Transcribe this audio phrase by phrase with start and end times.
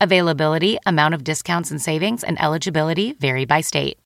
[0.00, 3.98] Availability, amount of discounts and savings, and eligibility vary by state.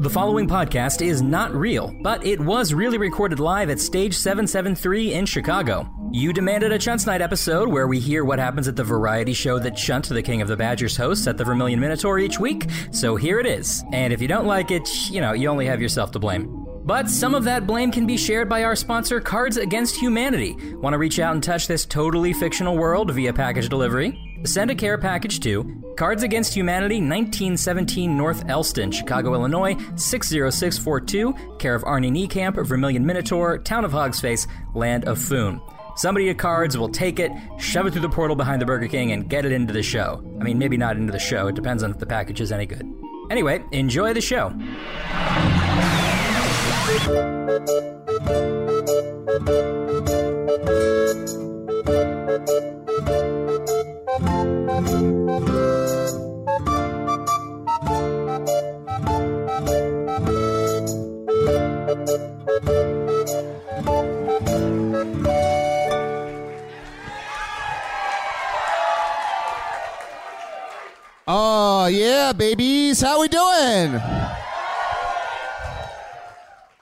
[0.00, 5.12] The following podcast is not real, but it was really recorded live at Stage 773
[5.12, 5.86] in Chicago.
[6.10, 9.58] You demanded a Chunts Night episode where we hear what happens at the variety show
[9.58, 13.16] that Chunt, the King of the Badgers, hosts at the Vermilion Minotaur each week, so
[13.16, 13.84] here it is.
[13.92, 16.69] And if you don't like it, you know, you only have yourself to blame.
[16.84, 20.56] But some of that blame can be shared by our sponsor, Cards Against Humanity.
[20.76, 24.18] Want to reach out and touch this totally fictional world via package delivery?
[24.44, 31.74] Send a care package to Cards Against Humanity, 1917 North Elston, Chicago, Illinois, 60642, care
[31.74, 35.60] of Arnie Niekamp, Vermilion Minotaur, Town of Hogsface, Land of Foon.
[35.96, 39.12] Somebody at Cards will take it, shove it through the portal behind the Burger King,
[39.12, 40.24] and get it into the show.
[40.40, 42.64] I mean, maybe not into the show, it depends on if the package is any
[42.64, 42.90] good.
[43.30, 44.54] Anyway, enjoy the show.
[71.32, 73.00] Oh yeah, babies.
[73.00, 74.49] How we doing?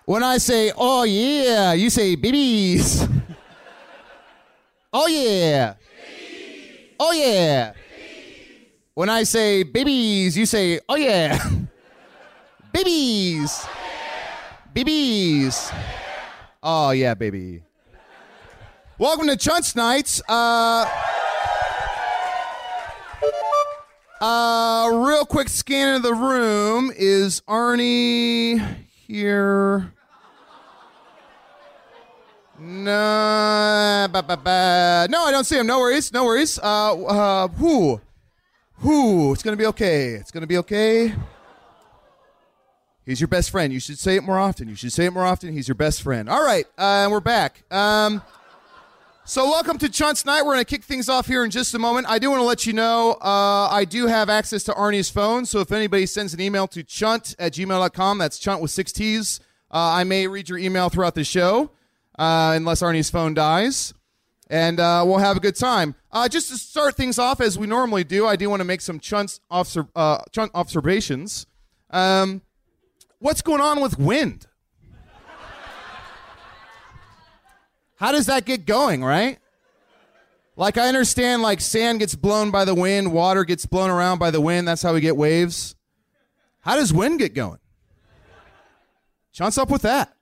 [0.09, 3.07] When I say oh yeah, you say babies.
[4.95, 5.75] oh yeah.
[6.99, 7.75] Oh yeah.
[8.95, 11.39] When I say babies, you say oh yeah.
[12.73, 13.67] babies.
[14.73, 15.71] Babies.
[16.63, 17.63] Oh yeah, baby.
[18.97, 20.23] Welcome to Chunts Nights.
[20.27, 20.89] Uh
[24.23, 26.91] uh, real quick scan of the room.
[26.97, 29.93] Is Arnie here?
[32.61, 35.07] No, ba, ba, ba.
[35.09, 35.67] no, I don't see him.
[35.67, 36.59] No worries, no worries.
[36.59, 38.01] Uh, uh, who,
[38.79, 39.33] who?
[39.33, 40.15] It's gonna be okay.
[40.15, 41.15] It's gonna be okay.
[43.07, 43.73] He's your best friend.
[43.73, 44.69] You should say it more often.
[44.69, 45.53] You should say it more often.
[45.53, 46.29] He's your best friend.
[46.29, 47.63] All right, uh, we're back.
[47.71, 48.23] Um.
[49.25, 50.43] So, welcome to Chunts Night.
[50.47, 52.07] We're to kick things off here in just a moment.
[52.09, 55.45] I do want to let you know uh, I do have access to Arnie's phone.
[55.45, 59.39] So, if anybody sends an email to chunt at gmail.com, that's chunt with six T's,
[59.71, 61.71] uh, I may read your email throughout the show,
[62.19, 63.95] uh, unless Arnie's phone dies.
[64.51, 65.95] And uh, we'll have a good time.
[66.11, 68.81] Uh, just to start things off, as we normally do, I do want to make
[68.81, 71.47] some Chunt, obser- uh, chunt observations.
[71.91, 72.41] Um,
[73.19, 74.47] what's going on with wind?
[77.97, 79.39] How does that get going, right?
[80.57, 84.31] Like, I understand, like, sand gets blown by the wind, water gets blown around by
[84.31, 84.67] the wind.
[84.67, 85.75] That's how we get waves.
[86.61, 87.59] How does wind get going?
[89.33, 90.15] Chance up with that.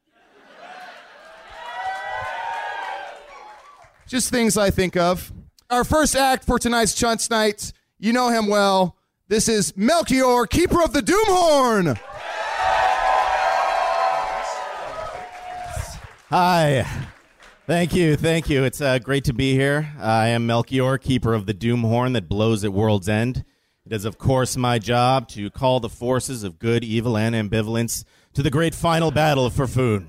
[4.07, 5.33] Just things I think of.
[5.69, 8.97] Our first act for tonight's Chunts Night, you know him well.
[9.27, 11.99] This is Melchior, keeper of the Doomhorn.
[16.31, 16.87] Hi.
[17.67, 18.63] Thank you, thank you.
[18.63, 19.93] It's uh, great to be here.
[19.99, 23.45] I am Melchior, keeper of the doom horn that blows at world's end.
[23.85, 28.05] It is, of course, my job to call the forces of good, evil, and ambivalence
[28.35, 30.07] to the great final battle for food.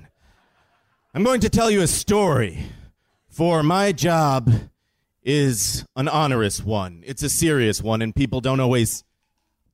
[1.14, 2.66] I'm going to tell you a story
[3.38, 4.52] For my job
[5.22, 7.04] is an onerous one.
[7.06, 9.04] It's a serious one, and people don't always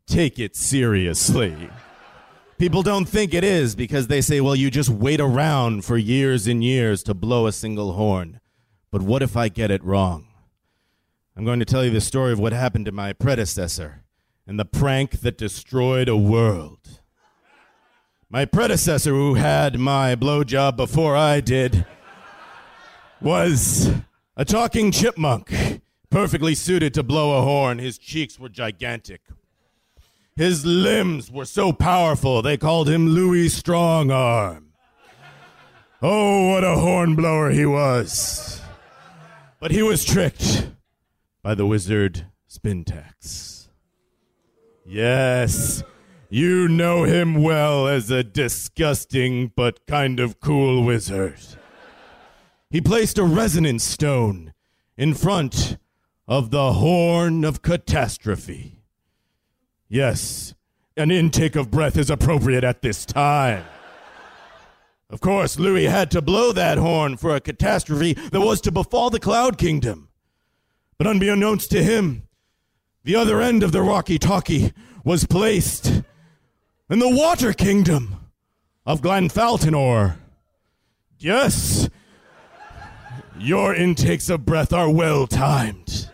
[0.06, 1.70] take it seriously.
[2.58, 6.46] People don't think it is because they say, well, you just wait around for years
[6.46, 8.38] and years to blow a single horn.
[8.90, 10.26] But what if I get it wrong?
[11.34, 14.05] I'm going to tell you the story of what happened to my predecessor
[14.46, 17.00] and the prank that destroyed a world.
[18.28, 21.87] My predecessor, who had my blowjob before I did,
[23.25, 23.91] was
[24.37, 25.81] a talking chipmunk,
[26.11, 27.79] perfectly suited to blow a horn.
[27.79, 29.23] His cheeks were gigantic.
[30.37, 34.65] His limbs were so powerful they called him Louis Strongarm.
[36.03, 38.61] Oh, what a hornblower he was.
[39.59, 40.69] But he was tricked
[41.43, 43.69] by the wizard Spintax.
[44.85, 45.82] Yes,
[46.29, 51.38] you know him well as a disgusting but kind of cool wizard.
[52.75, 54.53] He placed a resonance stone
[54.97, 55.79] in front
[56.26, 58.82] of the horn of catastrophe.
[59.88, 60.55] Yes,
[60.97, 63.65] an intake of breath is appropriate at this time.
[65.09, 69.09] Of course, Louis had to blow that horn for a catastrophe that was to befall
[69.09, 70.09] the Cloud Kingdom.
[70.99, 72.25] But unbeknownst to him,
[73.05, 74.73] the other end of the walkie talkie
[75.05, 76.03] was placed
[76.91, 78.17] in the Water Kingdom
[78.85, 80.17] of Glenfaltenor.
[81.21, 81.88] Yes,
[83.38, 86.10] your intakes of breath are well timed.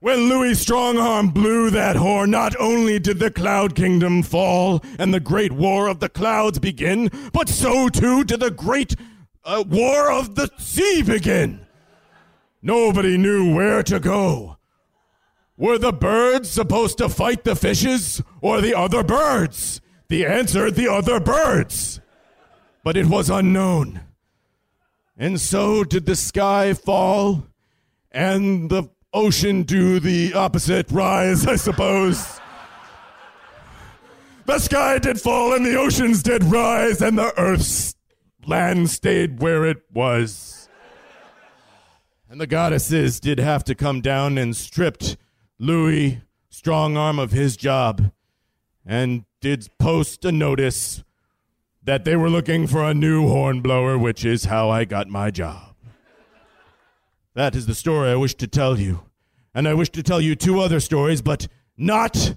[0.00, 5.20] When Louis Strongarm blew that horn, not only did the Cloud Kingdom fall and the
[5.20, 8.96] Great War of the Clouds begin, but so too did the Great
[9.44, 11.66] uh, War of the Sea begin.
[12.62, 14.56] Nobody knew where to go.
[15.58, 19.82] Were the birds supposed to fight the fishes or the other birds?
[20.08, 22.00] The answer the other birds.
[22.82, 24.00] But it was unknown.
[25.20, 27.46] And so did the sky fall
[28.10, 32.40] and the ocean do the opposite rise, I suppose.
[34.46, 37.94] The sky did fall and the oceans did rise, and the earth's
[38.46, 40.70] land stayed where it was.
[42.30, 45.18] And the goddesses did have to come down and stripped
[45.58, 48.10] Louis Strongarm of his job
[48.86, 51.04] and did post a notice
[51.82, 55.74] that they were looking for a new hornblower, which is how I got my job.
[57.34, 59.02] That is the story I wish to tell you.
[59.54, 62.36] And I wish to tell you two other stories, but not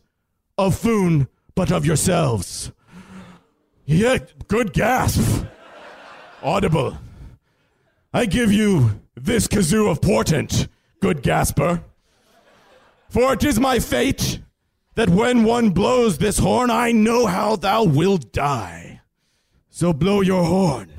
[0.57, 2.71] of Foon, but of yourselves.
[3.85, 5.45] Yeah, good gasp.
[6.41, 6.97] Audible.
[8.13, 10.67] I give you this kazoo of portent,
[11.01, 11.83] good gasper.
[13.09, 14.39] For it is my fate
[14.95, 18.92] that when one blows this horn, I know how thou wilt die.
[19.75, 20.93] So blow your horn,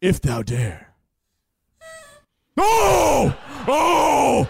[0.00, 0.94] if thou dare.
[2.56, 3.36] Oh!
[3.66, 4.48] Oh!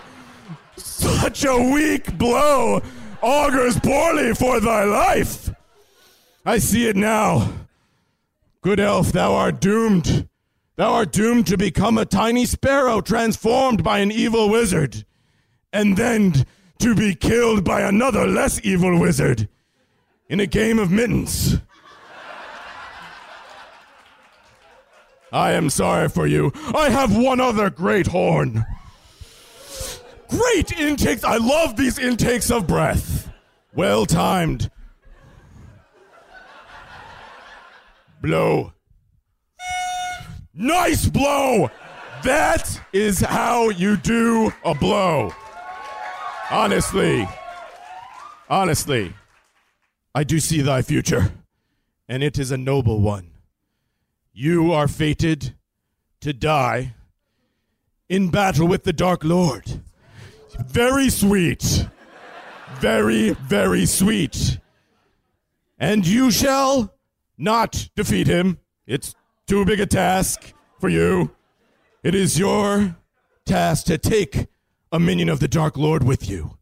[0.76, 2.82] Such a weak blow
[3.22, 5.48] augurs poorly for thy life.
[6.44, 7.50] I see it now.
[8.60, 10.28] Good elf, thou art doomed.
[10.76, 15.06] Thou art doomed to become a tiny sparrow transformed by an evil wizard,
[15.72, 16.44] and then
[16.80, 19.48] to be killed by another less evil wizard
[20.28, 21.62] in a game of mittens.
[25.32, 26.52] I am sorry for you.
[26.75, 28.64] I have one other great horn.
[30.28, 31.25] Great intakes.
[31.25, 33.30] I love these intakes of breath.
[33.75, 34.70] Well timed.
[38.20, 38.73] Blow.
[40.54, 41.70] Nice blow.
[42.25, 45.32] That is how you do a blow.
[46.50, 47.28] Honestly.
[48.50, 49.14] Honestly.
[50.14, 51.30] I do see thy future,
[52.08, 53.30] and it is a noble one.
[54.40, 55.57] You are fated
[56.21, 56.95] to die
[58.09, 59.83] in battle with the Dark Lord.
[60.64, 61.88] Very sweet.
[62.76, 64.61] Very, very sweet.
[65.76, 66.95] And you shall
[67.37, 68.61] not defeat him.
[68.87, 69.16] It's
[69.49, 71.35] too big a task for you.
[72.04, 72.97] It is your
[73.45, 74.47] task to take
[74.92, 76.59] a minion of the Dark Lord with you.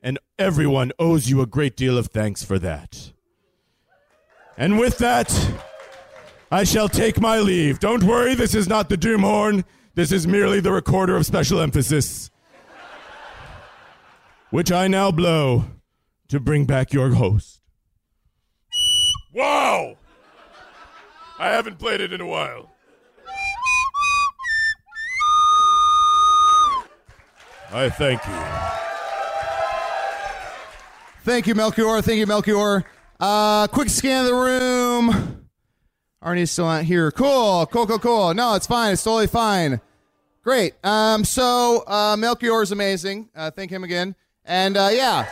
[0.00, 3.10] And everyone owes you a great deal of thanks for that.
[4.56, 5.28] And with that,
[6.52, 7.80] I shall take my leave.
[7.80, 9.64] Don't worry, this is not the doom horn.
[9.96, 12.30] This is merely the recorder of special emphasis
[14.52, 15.64] which I now blow
[16.28, 17.60] to bring back your host.
[19.34, 19.96] Wow!
[21.38, 22.70] I haven't played it in a while.
[27.72, 28.34] I thank you.
[31.24, 32.02] Thank you, Melchior.
[32.02, 32.84] Thank you, Melchior.
[33.18, 35.41] Uh, quick scan of the room.
[36.22, 37.10] Arnie's still not here.
[37.10, 38.34] Cool, cool, cool, cool.
[38.34, 38.92] No, it's fine.
[38.92, 39.80] It's totally fine.
[40.42, 40.74] Great.
[40.84, 43.28] Um, so uh, Melchior is amazing.
[43.34, 44.14] Uh, thank him again.
[44.44, 45.26] And uh, yeah,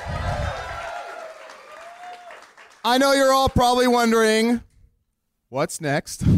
[2.85, 4.63] I know you're all probably wondering,
[5.49, 6.25] what's next?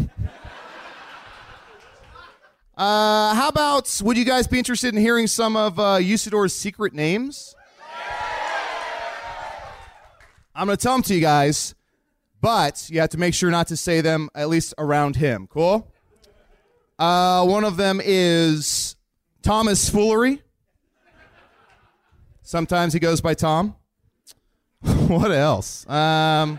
[2.74, 6.94] Uh, how about would you guys be interested in hearing some of uh, Usidore's secret
[6.94, 7.54] names?
[10.54, 11.74] I'm going to tell them to you guys,
[12.42, 15.46] but you have to make sure not to say them at least around him.
[15.46, 15.88] Cool?
[16.98, 18.96] Uh, one of them is
[19.42, 20.42] Thomas Foolery.
[22.42, 23.76] Sometimes he goes by Tom.
[24.80, 25.88] what else?
[25.88, 26.58] Um,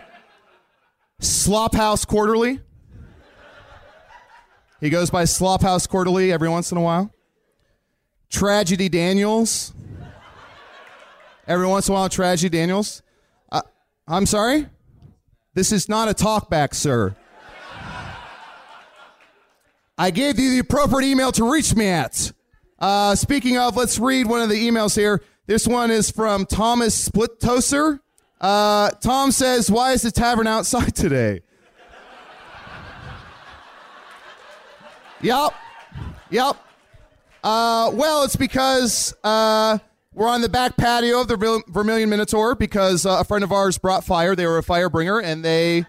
[1.21, 2.61] Slophouse Quarterly.
[4.79, 7.11] He goes by Slophouse Quarterly every once in a while.
[8.29, 9.73] Tragedy Daniels.
[11.45, 13.01] Every once in a while, Tragedy Daniels.
[13.51, 13.61] Uh,
[14.07, 14.67] I'm sorry?
[15.55, 17.15] This is not a talkback, sir.
[19.97, 22.31] I gave you the appropriate email to reach me at.
[22.79, 25.21] Uh, speaking of, let's read one of the emails here.
[25.45, 27.99] This one is from Thomas Splittoser.
[28.41, 31.41] Uh, Tom says, Why is the tavern outside today?
[35.21, 35.53] Yep.
[36.31, 36.57] Yep.
[37.43, 39.77] Uh, well, it's because uh,
[40.13, 43.51] we're on the back patio of the Ver- Vermilion Minotaur because uh, a friend of
[43.51, 44.35] ours brought fire.
[44.35, 45.85] They were a fire bringer, and they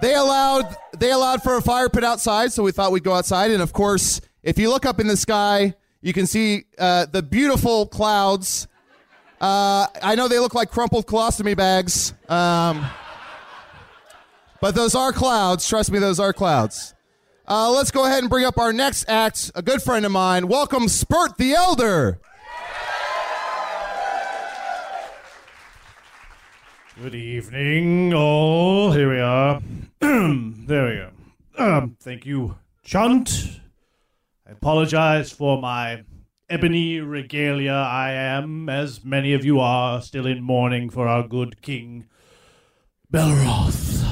[0.00, 2.52] they allowed they allowed for a fire pit outside.
[2.52, 3.50] So we thought we'd go outside.
[3.50, 7.22] And of course, if you look up in the sky, you can see uh, the
[7.22, 8.68] beautiful clouds.
[9.40, 12.86] Uh, I know they look like crumpled colostomy bags, um,
[14.60, 15.68] but those are clouds.
[15.68, 16.94] Trust me, those are clouds.
[17.46, 19.50] Uh, let's go ahead and bring up our next act.
[19.54, 20.48] A good friend of mine.
[20.48, 22.18] Welcome, Spurt the Elder.
[27.02, 28.92] Good evening, all.
[28.92, 29.60] Here we are.
[30.00, 31.10] there we go.
[31.58, 33.58] Um, thank you, Chunt.
[34.46, 36.04] I apologize for my
[36.48, 37.72] ebony regalia.
[37.72, 42.06] I am, as many of you are, still in mourning for our good King
[43.12, 44.06] Belroth.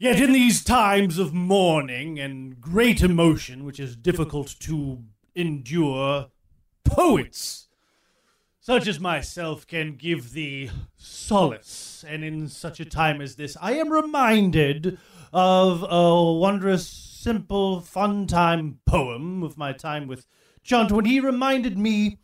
[0.00, 5.04] Yet in these times of mourning and great emotion, which is difficult to
[5.36, 6.30] endure,
[6.84, 7.68] poets
[8.62, 12.04] such as myself can give thee solace.
[12.06, 14.98] And in such a time as this, I am reminded
[15.32, 20.26] of a wondrous, simple, fun time poem of my time with
[20.62, 22.18] Chunt when he reminded me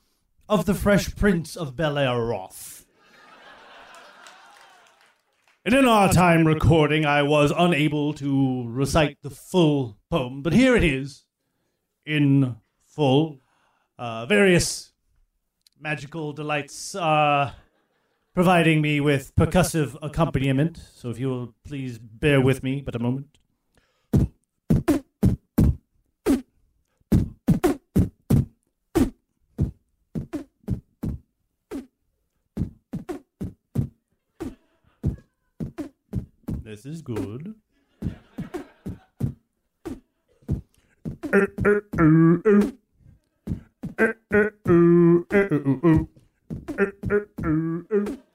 [0.49, 2.87] of the Fresh Prince of Bel Air Roth.
[5.64, 10.76] And in our time recording, I was unable to recite the full poem, but here
[10.76, 11.25] it is
[12.07, 12.54] in
[12.87, 13.40] full.
[13.99, 14.92] Uh, various
[15.81, 17.53] magical delights uh,
[18.35, 20.79] providing me with percussive accompaniment.
[20.95, 23.39] So if you will please bear with me but a moment.
[36.63, 37.55] This is good.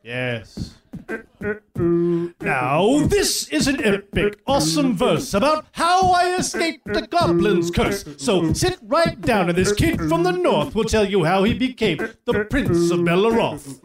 [0.03, 0.75] Yes.
[2.41, 8.03] Now, this is an epic, awesome verse about how I escaped the goblin's curse.
[8.17, 11.53] So sit right down, and this kid from the north will tell you how he
[11.53, 13.79] became the Prince of Belaroth.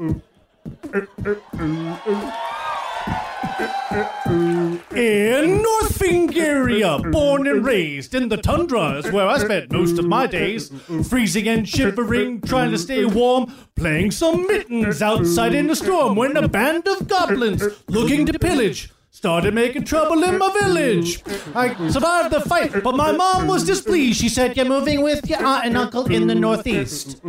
[4.95, 10.05] In North Fingaria, born and raised in the tundra is where I spent most of
[10.05, 10.71] my days,
[11.09, 16.37] freezing and shivering, trying to stay warm, playing some mittens outside in the storm when
[16.37, 21.25] a band of goblins looking to pillage started making trouble in my village.
[21.55, 24.21] I survived the fight, but my mom was displeased.
[24.21, 27.21] She said, You're moving with your aunt and uncle in the northeast.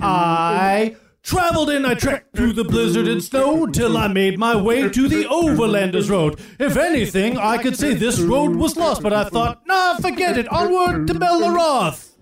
[0.00, 0.96] I
[1.26, 5.08] Traveled and I trekked through the blizzard and snow till I made my way to
[5.08, 6.38] the Overlanders Road.
[6.60, 10.46] If anything, I could say this road was lost, but I thought, nah, forget it,
[10.46, 12.15] onward to Belleroth.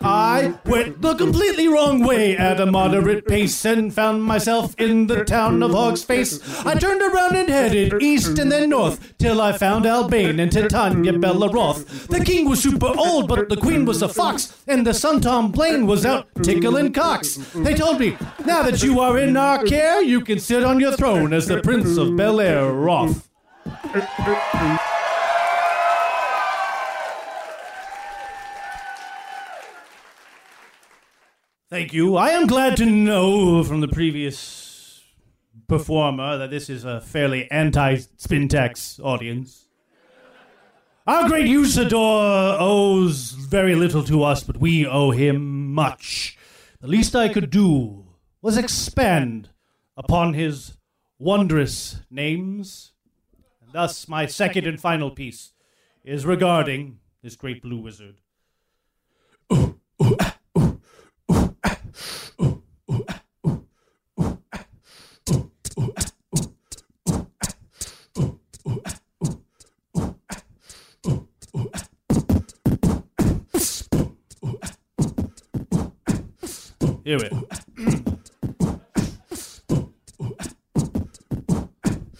[0.00, 5.24] I went the completely wrong way at a moderate pace and found myself in the
[5.24, 6.64] town of Hogsface.
[6.64, 11.12] I turned around and headed east and then north till I found Albane and Titania
[11.12, 12.08] Bellaroth.
[12.08, 15.52] The king was super old, but the queen was a fox, and the son Tom
[15.52, 17.36] Blaine was out tickling cocks.
[17.54, 20.92] They told me, now that you are in our care, you can sit on your
[20.92, 23.28] throne as the Prince of Bel Air Roth.
[31.70, 32.16] Thank you.
[32.16, 35.04] I am glad to know from the previous
[35.66, 39.68] performer that this is a fairly anti-Spintax audience.
[41.06, 46.38] Our great Usidore owes very little to us, but we owe him much.
[46.80, 48.06] The least I could do
[48.40, 49.50] was expand
[49.94, 50.78] upon his
[51.18, 52.92] wondrous names.
[53.60, 55.52] And thus, my second and final piece
[56.02, 58.22] is regarding this great blue wizard.
[59.50, 59.77] Oh,
[77.08, 77.16] We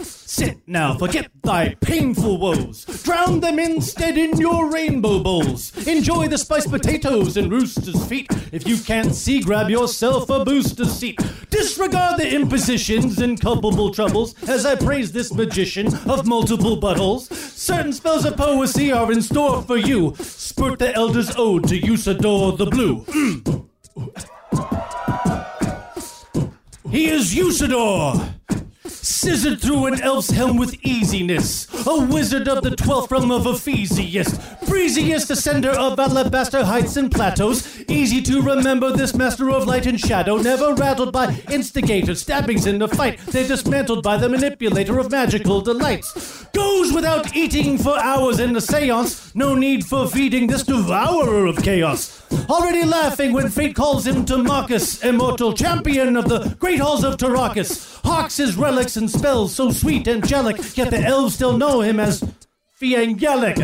[0.00, 2.86] Sit now, forget thy painful woes.
[3.02, 5.86] Drown them instead in your rainbow bowls.
[5.86, 8.28] Enjoy the spiced potatoes and rooster's feet.
[8.50, 11.20] If you can't see, grab yourself a booster seat.
[11.50, 17.30] Disregard the impositions and culpable troubles as I praise this magician of multiple buttholes.
[17.34, 20.14] Certain spells of poesy are in store for you.
[20.18, 23.04] Spurt the Elder's Ode to Usidore the Blue.
[26.90, 28.34] He is Usidore!
[28.86, 31.67] Scissored through an elf's helm with easiness.
[31.86, 34.66] A wizard of the twelfth realm of Ephysiyies.
[34.66, 37.82] Breeziest ascender of alabaster heights and plateaus.
[37.88, 40.36] Easy to remember this master of light and shadow.
[40.36, 43.18] Never rattled by instigators, stabbings in the fight.
[43.26, 46.44] They're dismantled by the manipulator of magical delights.
[46.52, 49.34] Goes without eating for hours in the seance.
[49.34, 52.22] No need for feeding this devourer of chaos.
[52.50, 57.16] Already laughing when fate calls him to Marcus, immortal champion of the great halls of
[57.16, 58.00] Terr'akkas.
[58.04, 62.00] Hawks his relics and spells so sweet, and angelic, yet the elves still know him
[62.00, 62.24] as
[62.80, 63.58] Fiangelic.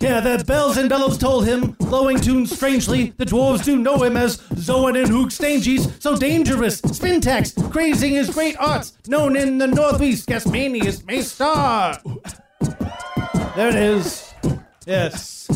[0.00, 3.14] Yeah, the bells and bellows told him, blowing tunes strangely.
[3.16, 6.82] The dwarves do know him as Zoan and Hook so dangerous.
[6.82, 11.98] Spintax, crazing his great arts, known in the Northeast, Gasmanius Maystar.
[13.56, 14.34] There it is.
[14.86, 15.48] Yes.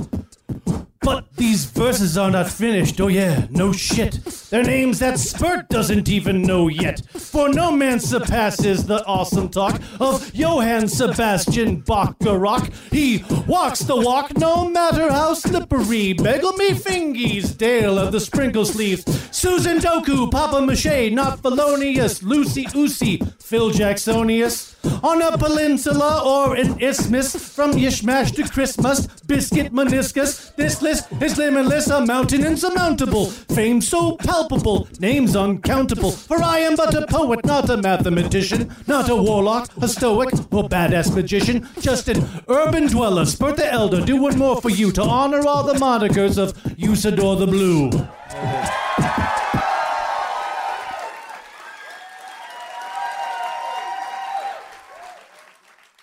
[1.09, 4.23] But these verses are not finished, oh yeah, no shit.
[4.51, 7.01] Their names that Spurt doesn't even know yet.
[7.15, 12.71] For no man surpasses the awesome talk of Johann Sebastian Bacharach.
[12.91, 16.13] He walks the walk no matter how slippery.
[16.13, 19.05] Bagel me fingies, Dale of the sprinkle sleeves.
[19.35, 22.23] Susan Doku, Papa Mache, not felonious.
[22.23, 24.78] Lucy Usi, Phil Jacksonius.
[25.03, 30.55] On a peninsula or an isthmus, from Yishmash to Christmas, biscuit meniscus.
[30.57, 33.27] This list is limitless, a mountain insurmountable.
[33.27, 36.13] Fame so palpable, names uncountable.
[36.13, 40.69] For I am but a poet, not a mathematician, not a warlock, a stoic, or
[40.69, 41.69] badass magician.
[41.81, 45.75] Just an urban dweller, Spurt the Elder, doing more for you to honor all the
[45.75, 47.91] monikers of Usidore the Blue.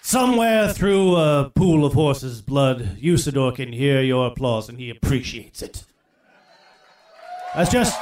[0.06, 5.64] Somewhere through a pool of horses' blood, Usidore can hear your applause and he appreciates
[5.64, 5.84] it.
[7.56, 8.00] That's just.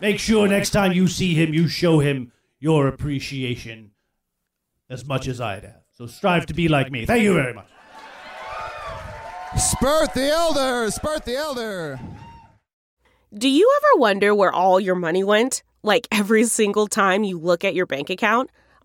[0.00, 3.90] Make sure next time you see him, you show him your appreciation
[4.88, 5.82] as much as I'd have.
[5.92, 7.04] So strive to be like me.
[7.04, 7.68] Thank you very much.
[9.58, 10.90] Spurt the Elder!
[10.90, 12.00] Spurt the Elder!
[13.36, 15.62] Do you ever wonder where all your money went?
[15.82, 18.48] Like every single time you look at your bank account?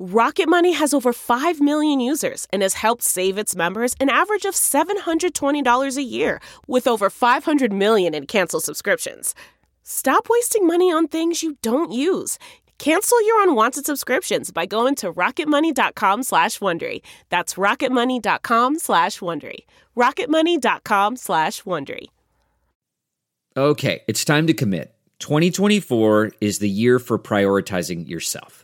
[0.00, 4.44] Rocket Money has over 5 million users and has helped save its members an average
[4.44, 9.36] of $720 a year with over 500 million in canceled subscriptions.
[9.84, 12.38] Stop wasting money on things you don't use.
[12.78, 17.00] Cancel your unwanted subscriptions by going to rocketmoney.com slash Wondery.
[17.28, 19.58] That's rocketmoney.com slash Wondery.
[19.96, 22.06] rocketmoney.com slash Wondery.
[23.56, 24.92] Okay, it's time to commit.
[25.20, 28.63] 2024 is the year for prioritizing yourself.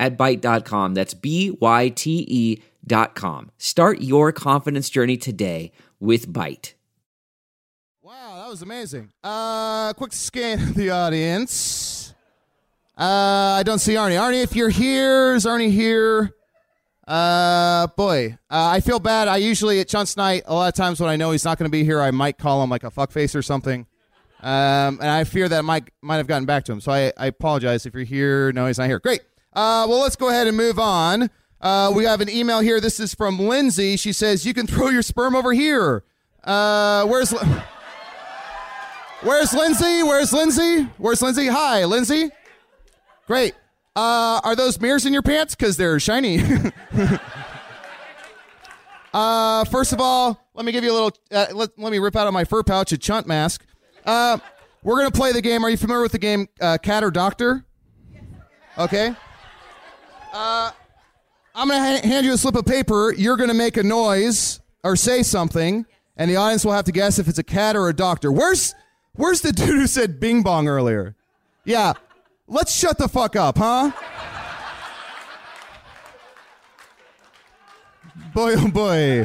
[0.00, 0.94] at Byte.com.
[0.94, 3.50] That's B Y T E Byte.com.
[3.58, 6.74] Start your confidence journey today with Byte.
[8.02, 9.12] Wow, that was amazing.
[9.22, 12.14] Uh, quick scan of the audience.
[12.96, 14.18] Uh, I don't see Arnie.
[14.18, 16.34] Arnie, if you're here, is Arnie here?
[17.06, 19.28] Uh, boy, uh, I feel bad.
[19.28, 21.70] I usually at Chunt's night, a lot of times when I know he's not going
[21.70, 23.86] to be here, I might call him like a fuckface or something.
[24.40, 26.80] Um, and I fear that might might have gotten back to him.
[26.80, 28.52] So I, I apologize if you're here.
[28.52, 29.00] No, he's not here.
[29.00, 29.22] Great.
[29.58, 31.28] Uh, well, let's go ahead and move on.
[31.60, 32.78] Uh, we have an email here.
[32.78, 33.96] This is from Lindsay.
[33.96, 36.04] She says, You can throw your sperm over here.
[36.44, 37.34] Uh, where's.
[39.22, 40.04] Where's Lindsay?
[40.04, 40.82] Where's Lindsay?
[40.96, 41.48] Where's Lindsay?
[41.48, 42.30] Hi, Lindsay.
[43.26, 43.54] Great.
[43.96, 45.56] Uh, are those mirrors in your pants?
[45.56, 46.40] Because they're shiny.
[49.12, 51.10] uh, first of all, let me give you a little.
[51.32, 53.66] Uh, let, let me rip out of my fur pouch a chunt mask.
[54.06, 54.38] Uh,
[54.84, 55.64] we're gonna play the game.
[55.64, 57.64] Are you familiar with the game uh, Cat or Doctor?
[58.78, 59.16] Okay.
[60.32, 60.70] Uh,
[61.54, 63.12] I'm gonna ha- hand you a slip of paper.
[63.16, 65.86] You're gonna make a noise or say something,
[66.16, 68.30] and the audience will have to guess if it's a cat or a doctor.
[68.30, 68.74] Where's
[69.18, 71.16] Where's the dude who said bing bong earlier?
[71.64, 71.94] Yeah.
[72.46, 73.90] Let's shut the fuck up, huh?
[78.32, 79.24] boy, oh boy.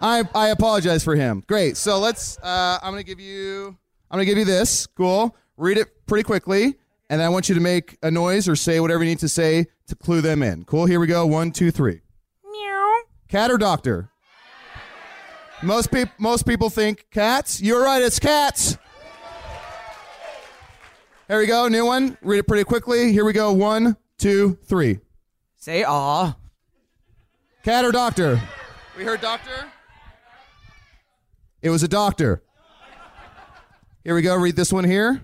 [0.00, 1.44] I, I apologize for him.
[1.46, 1.76] Great.
[1.76, 3.76] So let's, uh, I'm going to give you,
[4.10, 4.86] I'm going to give you this.
[4.86, 5.36] Cool.
[5.56, 6.78] Read it pretty quickly.
[7.08, 9.66] And I want you to make a noise or say whatever you need to say
[9.86, 10.64] to clue them in.
[10.64, 10.86] Cool.
[10.86, 11.24] Here we go.
[11.26, 12.00] One, two, three.
[12.50, 12.96] Meow.
[13.28, 14.10] Cat or doctor?
[15.62, 17.62] Most people, most people think cats.
[17.62, 18.02] You're right.
[18.02, 18.76] It's cats.
[21.28, 21.68] Here we go.
[21.68, 22.18] New one.
[22.22, 23.12] Read it pretty quickly.
[23.12, 23.52] Here we go.
[23.52, 24.98] One, two, three.
[25.56, 26.36] Say ah.
[27.62, 28.40] Cat or doctor?
[28.96, 29.66] We heard doctor.
[31.62, 32.42] It was a doctor.
[34.04, 34.36] Here we go.
[34.36, 35.20] Read this one here.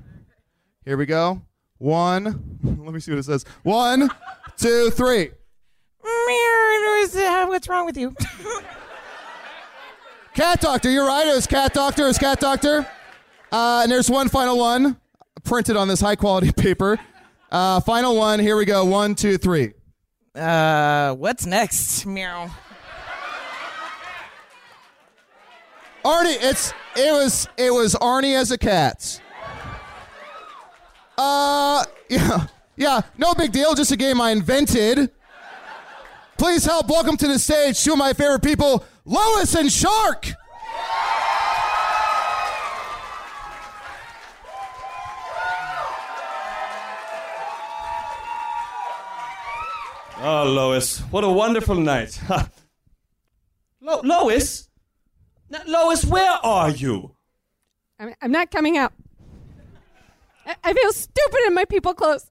[0.85, 1.43] Here we go.
[1.83, 2.59] One.
[2.63, 3.45] Let me see what it says.
[3.65, 4.09] One,
[4.57, 5.31] two, three.
[7.49, 8.15] What's wrong with you?
[10.35, 10.91] Cat doctor.
[10.91, 11.27] You're right.
[11.27, 12.05] It was cat doctor.
[12.05, 12.87] It was cat doctor.
[13.51, 14.99] Uh, and there's one final one
[15.45, 16.99] printed on this high quality paper.
[17.51, 18.39] Uh, final one.
[18.39, 18.85] Here we go.
[18.85, 19.73] One, two, three.
[20.35, 22.07] Uh, what's next?
[22.07, 22.51] Meow.
[26.05, 29.21] Arnie, it's it was it was Arnie as a cat.
[31.19, 32.47] Uh, yeah,
[32.77, 33.75] yeah, no big deal.
[33.75, 35.11] Just a game I invented.
[36.39, 40.33] Please help welcome to the stage two of my favorite people, Lois and Shark.
[50.25, 52.21] Oh, Lois, what a wonderful night.
[53.81, 54.69] Lo- Lois?
[55.51, 57.17] Now, Lois, where are you?
[57.99, 58.93] I'm, I'm not coming out.
[60.47, 62.31] I, I feel stupid in my people clothes.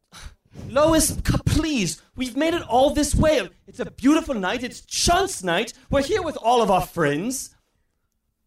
[0.70, 3.50] Lois, c- please, we've made it all this way.
[3.68, 4.64] It's a beautiful night.
[4.64, 5.74] It's Chunt's night.
[5.90, 7.56] We're here with all of our friends.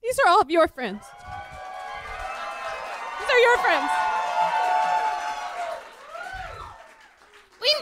[0.02, 1.02] These are all of your friends.
[3.20, 3.90] These are your friends.
[7.60, 7.74] We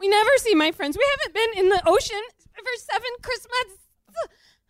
[0.00, 0.96] we never see my friends.
[0.96, 2.22] We haven't been in the ocean
[2.54, 3.78] for seven Christmas.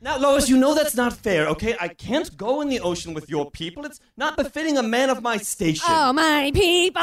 [0.02, 1.76] Now, Lois, you know that's not fair, okay?
[1.78, 3.84] I can't go in the ocean with your people.
[3.84, 5.84] It's not befitting a man of my station.
[5.88, 7.02] Oh, my people!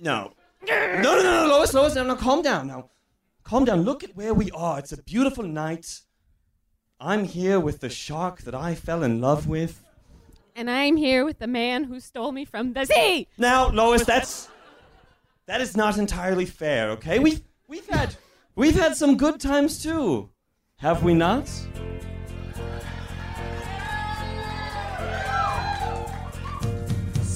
[0.00, 0.32] No.
[0.66, 2.88] No, no, no, no, Lois, Lois, now, now, calm down now.
[3.42, 3.82] Calm down.
[3.82, 4.78] Look at where we are.
[4.78, 6.00] It's a beautiful night.
[6.98, 9.84] I'm here with the shark that I fell in love with.
[10.54, 13.26] And I'm here with the man who stole me from the sea.
[13.36, 14.48] Now, Lois, that's
[15.46, 17.18] that is not entirely fair, okay?
[17.18, 18.14] We've we've had
[18.54, 20.30] we've had some good times too.
[20.76, 21.50] Have we not?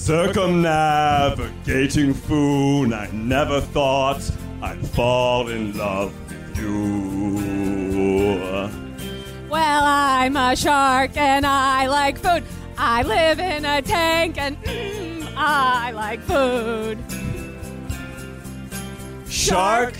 [0.07, 4.21] Circumnavigating foon, I never thought
[4.61, 7.35] I'd fall in love with you.
[9.49, 12.45] Well, I'm a shark and I like food.
[12.77, 16.97] I live in a tank and mm, I like food.
[19.29, 19.93] Shark!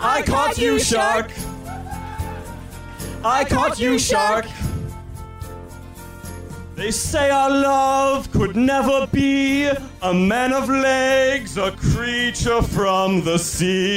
[0.00, 1.30] I caught you, shark!
[3.22, 4.46] I caught you, shark!
[6.76, 9.66] They say our love could never be
[10.02, 13.88] a man of legs, a creature from the sea.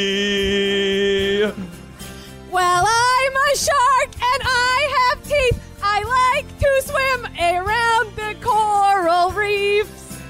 [2.49, 5.59] Well, I'm a shark and I have teeth.
[5.83, 10.21] I like to swim around the coral reefs.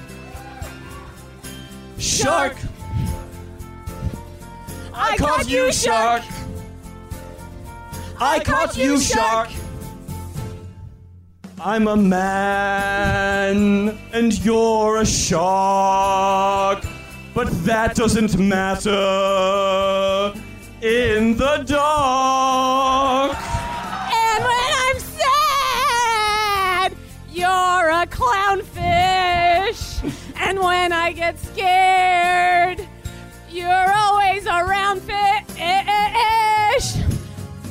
[1.98, 2.56] Shark!
[4.92, 6.24] I caught you, shark!
[8.20, 9.50] I caught you, shark!
[11.62, 13.58] I'm a man
[14.14, 16.82] and you're a shark,
[17.34, 18.90] but that doesn't matter.
[20.80, 23.36] in the dark.
[23.36, 26.96] And when I'm sad,
[27.30, 30.00] you're a clownfish.
[30.40, 32.88] and when I get scared,
[33.50, 36.94] you're always around fish.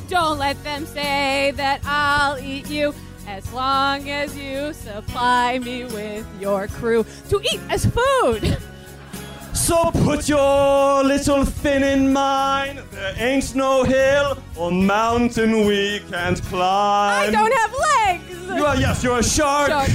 [0.08, 2.94] Don't let them say that I'll eat you
[3.30, 8.58] as long as you supply me with your crew to eat as food.
[9.54, 12.80] So put your little fin in mine.
[12.90, 17.28] There ain't no hill or mountain we can't climb.
[17.28, 18.58] I don't have legs.
[18.58, 19.68] You are, yes, you're a shark.
[19.68, 19.90] Shark.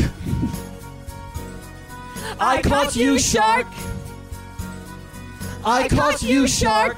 [2.39, 3.67] I caught you, shark.
[5.65, 6.97] I caught you, shark.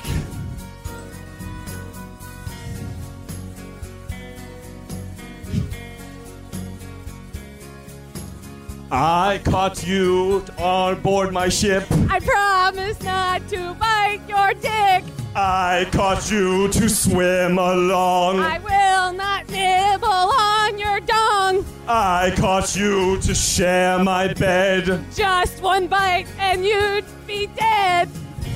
[8.90, 11.84] I caught you on board my ship.
[12.10, 15.04] I promise not to bite your dick.
[15.36, 18.40] I caught you to swim along.
[18.40, 21.66] I will not nibble on your dong.
[21.88, 25.04] I caught you to share my bed.
[25.14, 28.10] Just one bite and you'd be dead.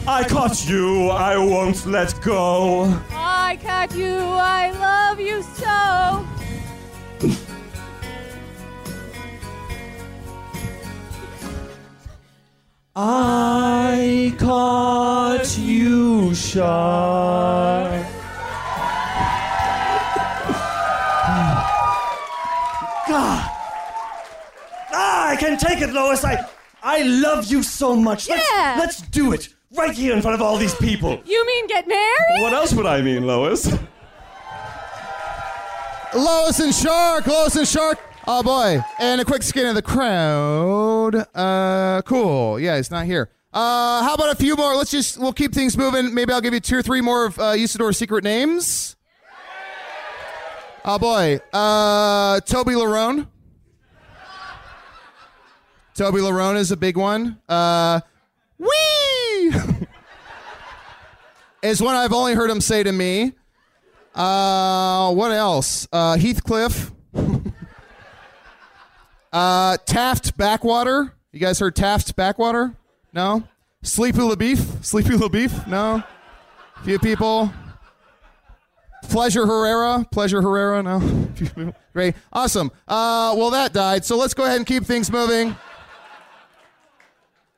[0.07, 2.85] I caught you, I won't let go.
[3.11, 6.25] I caught you, I love you so.
[12.95, 18.05] I caught you, shark.
[23.07, 23.49] God.
[24.93, 26.23] Ah, I can take it, Lois.
[26.23, 26.37] I,
[26.83, 28.27] I love you so much.
[28.29, 28.75] Let's, Yeah.
[28.79, 31.21] let's do it right here in front of all these people.
[31.25, 32.41] You mean get married?
[32.41, 33.71] What else would I mean, Lois?
[36.13, 37.97] Lois and Shark, Lois and Shark.
[38.27, 38.83] Oh boy!
[38.99, 41.15] And a quick scan of the crowd.
[41.35, 42.59] Uh, cool.
[42.59, 43.31] Yeah, he's not here.
[43.53, 44.75] Uh, how about a few more?
[44.75, 46.13] Let's just we'll keep things moving.
[46.13, 48.95] Maybe I'll give you two or three more of uh, Usidore secret names.
[50.85, 51.39] Oh boy!
[51.51, 53.27] Uh, Toby Larone.
[55.95, 57.39] Toby Larone is a big one.
[57.49, 57.99] Uh,
[58.57, 58.67] wee
[61.61, 63.33] is one I've only heard him say to me.
[64.15, 65.87] Uh, what else?
[65.91, 66.91] Uh, Heathcliff.
[69.31, 71.13] Uh, Taft Backwater.
[71.31, 72.75] You guys heard Taft Backwater?
[73.13, 73.43] No.
[73.83, 74.83] Sleepy LaBeef.
[74.83, 75.67] Sleepy LaBeef.
[75.67, 76.03] No.
[76.83, 77.51] Few people.
[79.03, 80.05] Pleasure Herrera.
[80.11, 80.83] Pleasure Herrera.
[80.83, 80.99] No.
[81.93, 82.15] Great.
[82.31, 82.71] Awesome.
[82.87, 84.05] Uh, well, that died.
[84.05, 85.55] So let's go ahead and keep things moving.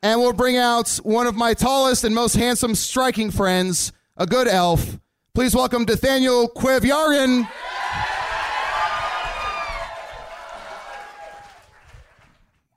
[0.01, 4.47] And we'll bring out one of my tallest and most handsome striking friends, a good
[4.47, 4.99] elf.
[5.33, 7.47] Please welcome D'athaniel Quen'yarvin.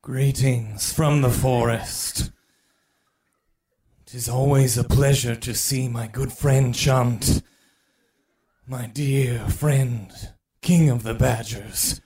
[0.07, 2.31] Greetings from the forest.
[4.05, 7.43] Tis always a pleasure to see my good friend Chunt,
[8.69, 10.13] my dear friend,
[10.63, 12.01] king of the badgers.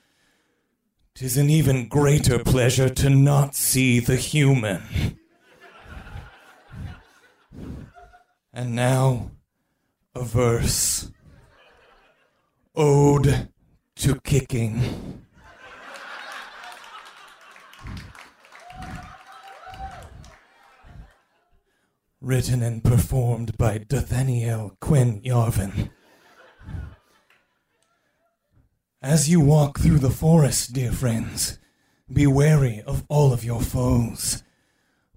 [1.13, 4.81] Tis an even greater pleasure to not see the human.
[8.51, 9.29] And now,
[10.15, 11.11] a verse.
[12.75, 13.49] Ode
[13.97, 15.21] to kicking.
[22.23, 25.89] Written and performed by D'athaniel Quen'yarvin.
[29.01, 31.57] As you walk through the forest, dear friends,
[32.13, 34.43] be wary of all of your foes.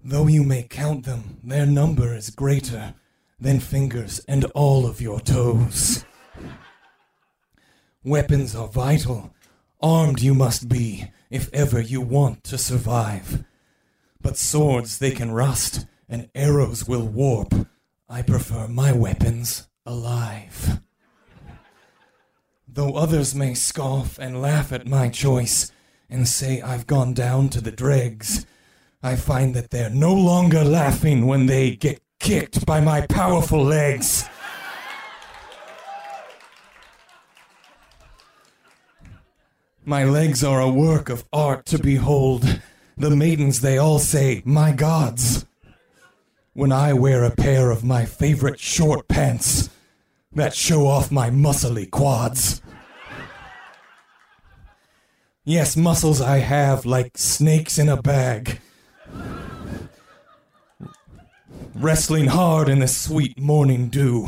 [0.03, 2.95] Though you may count them, their number is greater
[3.39, 6.05] than fingers and all of your toes.
[8.03, 9.31] Weapons are vital.
[9.79, 13.43] Armed you must be if ever you want to survive.
[14.19, 17.53] But swords they can rust, and arrows will warp.
[18.09, 20.79] I prefer my weapons alive.
[22.67, 25.71] Though others may scoff and laugh at my choice
[26.09, 28.45] and say I've gone down to the dregs,
[29.01, 34.27] I find that they're no longer laughing when they get kicked by my powerful legs.
[39.87, 42.59] My legs are a work of art to behold.
[42.97, 45.45] The maidens, they all say, My gods.
[46.55, 49.69] When I wear a pair of my favorite short pants
[50.31, 52.61] that show off my muscly quads.
[55.43, 58.61] Yes, muscles I have like snakes in a bag.
[61.73, 64.25] Wrestling hard in the sweet morning dew.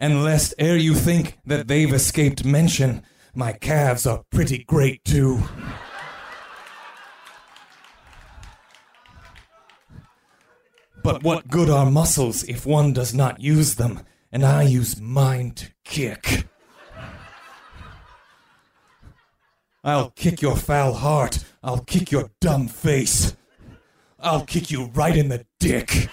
[0.00, 3.04] And lest ere you think that they've escaped mention,
[3.36, 5.44] my calves are pretty great too.
[11.02, 14.00] But what good are muscles if one does not use them?
[14.32, 16.46] And I use mine to kick.
[19.82, 21.44] I'll kick your foul heart.
[21.62, 23.34] I'll kick your dumb face.
[24.18, 26.08] I'll kick you right in the dick.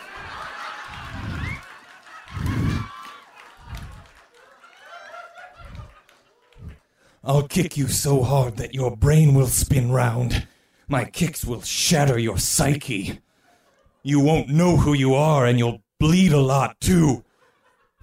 [7.23, 10.47] I'll kick you so hard that your brain will spin round.
[10.87, 13.19] My kicks will shatter your psyche.
[14.07, 17.25] You won't know who you are and you'll bleed a lot too.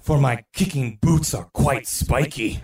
[0.02, 2.62] For my kicking boots are quite spiky.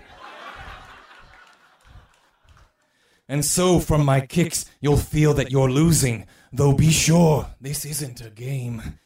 [3.26, 6.26] And so from my kicks, you'll feel that you're losing.
[6.52, 8.98] Though be sure, this isn't a game.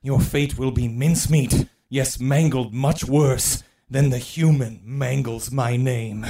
[0.00, 6.24] Your fate will be mincemeat, yes, mangled much worse than the human mangles my name.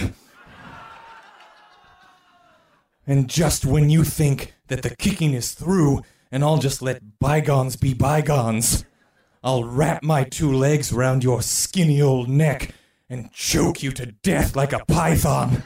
[3.07, 7.77] And just when you think that the kicking is through and I'll just let bygones
[7.77, 8.87] be bygones,
[9.45, 12.75] I'll wrap my two legs round your skinny old neck
[13.11, 15.63] and choke you to death like a python.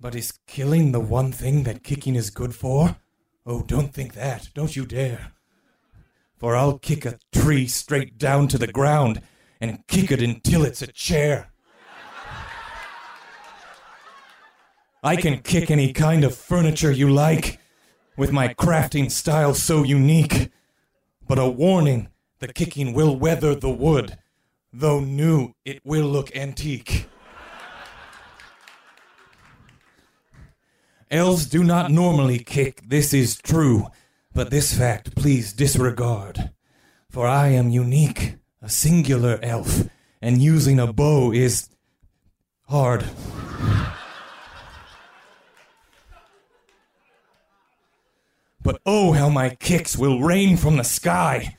[0.00, 2.96] But is killing the one thing that kicking is good for?
[3.46, 4.48] Oh, don't think that.
[4.54, 5.32] Don't you dare.
[6.36, 9.20] For I'll kick a tree straight down to the ground
[9.60, 11.53] and kick it until it's a chair.
[15.04, 17.60] I can kick any kind of furniture you like,
[18.16, 20.50] with my crafting style so unique.
[21.28, 24.16] But a warning the kicking will weather the wood,
[24.72, 27.06] though new, it will look antique.
[31.10, 33.88] Elves do not normally kick, this is true,
[34.32, 36.50] but this fact please disregard.
[37.10, 39.84] For I am unique, a singular elf,
[40.22, 41.68] and using a bow is
[42.68, 43.04] hard.
[48.64, 51.58] But oh, how my kicks will rain from the sky!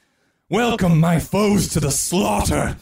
[0.49, 2.77] Welcome my foes to the slaughter!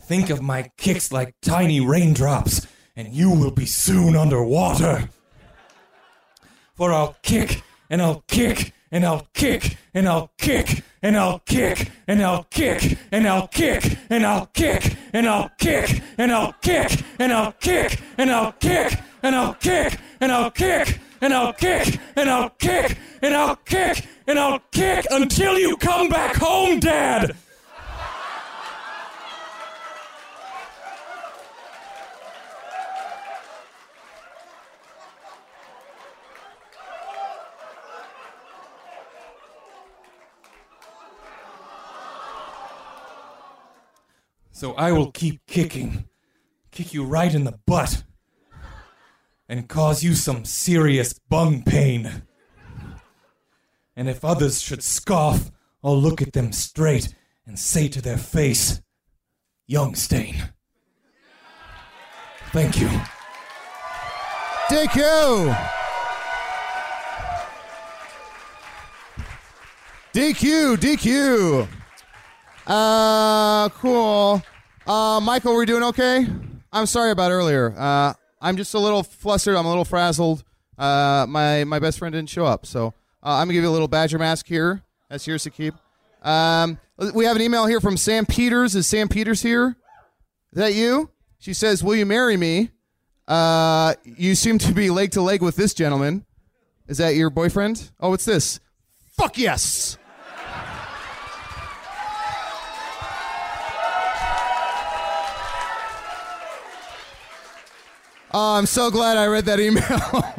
[0.00, 2.66] Think of my kicks like tiny raindrops,
[2.96, 5.10] and you will be soon underwater!
[6.74, 11.88] For I'll kick, and I'll kick, and I'll kick, and I'll kick, and I'll kick,
[12.08, 17.00] and I'll kick, and I'll kick, and I'll kick, and I'll kick, and I'll kick,
[17.20, 21.98] and I'll kick, and I'll kick, and I'll kick, and I'll kick, and I'll kick,
[22.16, 27.36] and I'll kick, and I'll kick, and I'll kick until you come back home, Dad!
[44.52, 46.04] So I will keep kicking,
[46.70, 48.02] kick you right in the butt,
[49.50, 52.22] and cause you some serious bung pain.
[53.96, 55.50] And if others should scoff,
[55.82, 57.12] I'll look at them straight
[57.44, 58.80] and say to their face,
[59.66, 60.36] Young Stain.
[62.52, 62.88] Thank you.
[64.68, 65.56] DQ.
[70.14, 71.68] DQ, DQ.
[72.68, 74.42] Uh, cool.
[74.86, 76.24] Uh, Michael, we're doing okay?
[76.72, 77.74] I'm sorry about earlier.
[77.76, 79.56] Uh, I'm just a little flustered.
[79.56, 80.44] I'm a little frazzled.
[80.78, 82.88] Uh, my my best friend didn't show up, so
[83.22, 84.82] uh, I'm gonna give you a little badger mask here.
[85.08, 85.74] That's yours to keep.
[86.22, 86.78] Um,
[87.14, 88.74] we have an email here from Sam Peters.
[88.74, 89.76] Is Sam Peters here?
[90.52, 91.10] Is that you?
[91.38, 92.70] She says, "Will you marry me?"
[93.28, 96.24] Uh, you seem to be leg to leg with this gentleman.
[96.88, 97.90] Is that your boyfriend?
[98.00, 98.58] Oh, what's this?
[99.16, 99.98] Fuck yes.
[108.32, 110.34] Oh, I'm so glad I read that email.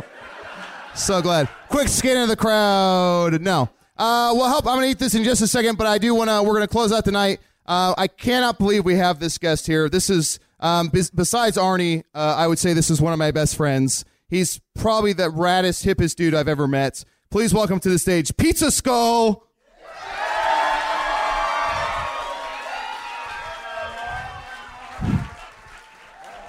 [0.96, 1.50] so glad.
[1.68, 3.42] Quick scan of the crowd.
[3.42, 3.64] No.
[3.98, 4.66] Uh, well, help.
[4.66, 6.42] I'm going to eat this in just a second, but I do want to.
[6.42, 7.42] We're going to close out tonight.
[7.66, 9.90] Uh, I cannot believe we have this guest here.
[9.90, 13.32] This is, um, bes- besides Arnie, uh, I would say this is one of my
[13.32, 14.06] best friends.
[14.30, 17.04] He's probably the raddest, hippest dude I've ever met.
[17.30, 19.48] Please welcome to the stage Pizza Skull.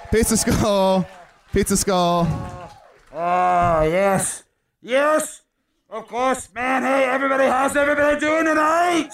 [0.09, 1.05] Pizza Skull.
[1.53, 2.27] Pizza Skull.
[3.13, 4.41] Oh, yes.
[4.81, 5.43] Yes.
[5.87, 6.81] Of course, man.
[6.81, 9.11] Hey, everybody, how's everybody doing tonight?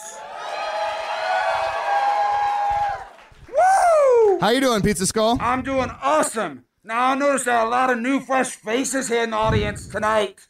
[3.50, 4.40] Woo!
[4.40, 5.38] How you doing, Pizza Skull?
[5.42, 6.64] I'm doing awesome.
[6.82, 9.90] Now, I notice there are a lot of new, fresh faces here in the audience
[9.90, 10.48] tonight.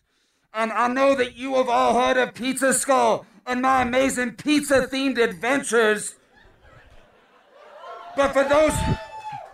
[0.53, 5.17] And I know that you have all heard of Pizza Skull and my amazing pizza-themed
[5.17, 6.13] adventures.
[8.15, 8.73] But for those...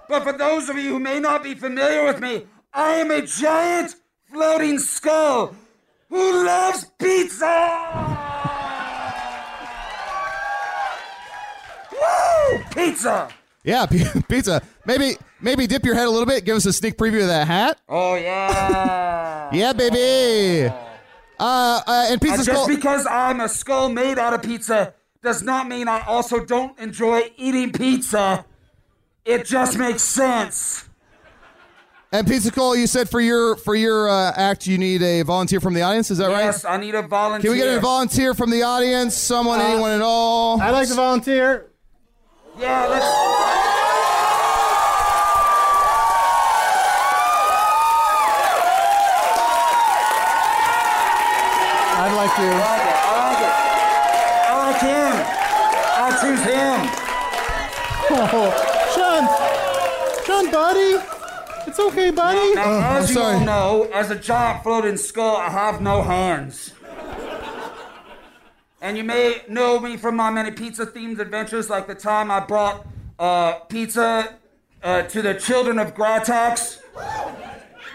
[0.07, 3.21] But for those of you who may not be familiar with me, I am a
[3.21, 3.95] giant
[4.31, 5.55] floating skull
[6.09, 7.45] who loves pizza.
[11.91, 12.63] Woo!
[12.71, 13.29] Pizza.
[13.63, 14.61] Yeah, p- pizza.
[14.85, 16.45] Maybe maybe dip your head a little bit.
[16.45, 17.79] Give us a sneak preview of that hat.
[17.89, 19.49] Oh yeah.
[19.53, 20.67] Yeah, baby.
[21.39, 22.55] Uh, uh and pizza skull.
[22.55, 26.77] just because I'm a skull made out of pizza does not mean I also don't
[26.79, 28.45] enjoy eating pizza.
[29.25, 30.87] It just makes sense.
[32.11, 32.75] and pizza skull.
[32.75, 36.11] You said for your for your uh, act, you need a volunteer from the audience.
[36.11, 36.45] Is that right?
[36.45, 36.63] Yes.
[36.63, 37.51] I need a volunteer.
[37.51, 39.15] Can we get a volunteer from the audience?
[39.15, 40.61] Someone, anyone at all?
[40.61, 41.71] I'd like to volunteer.
[42.59, 43.05] Yeah, let's.
[51.97, 52.47] I'd like I to.
[52.59, 52.97] like it.
[53.05, 53.53] I like it.
[54.45, 55.13] I like him.
[55.97, 56.77] I choose him.
[58.07, 58.74] Oh, Chunt, Chunt,
[60.55, 60.95] buddy,
[61.67, 62.53] it's okay, buddy.
[62.55, 63.35] Now, Oh, as I'm you sorry.
[63.39, 66.71] all know, as a giant floating skull, I have no hands.
[68.81, 72.85] And you may know me from my many pizza-themed adventures, like the time I brought
[73.19, 74.35] uh, pizza
[74.81, 76.79] uh, to the children of Gratax,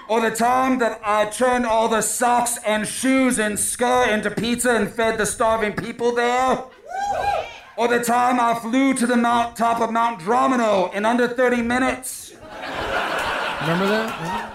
[0.08, 4.72] or the time that I turned all the socks and shoes in Skur into pizza
[4.74, 6.64] and fed the starving people there.
[7.78, 11.62] Or the time I flew to the mount, top of Mount Dromino in under 30
[11.62, 12.19] minutes.
[13.61, 14.52] Remember that?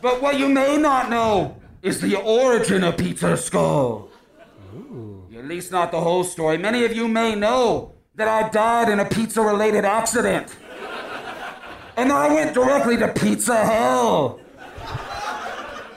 [0.00, 4.08] But what you may not know is the origin of Pizza Skull.
[5.36, 6.56] At least not the whole story.
[6.56, 10.54] Many of you may know that I died in a pizza related accident.
[11.96, 14.40] And I went directly to Pizza Hell,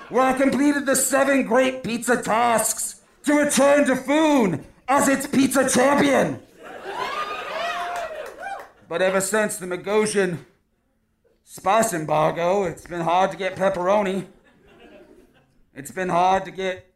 [0.09, 5.69] where I completed the seven great pizza tasks to return to Foon as its pizza
[5.69, 6.39] champion.
[8.89, 10.39] But ever since the Magosian
[11.55, 14.25] spice embargo, it's been hard to get pepperoni.
[15.73, 16.93] It's been hard to get